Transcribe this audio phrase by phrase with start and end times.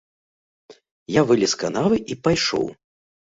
[1.15, 2.65] Я вылез з канавы і пайшоў.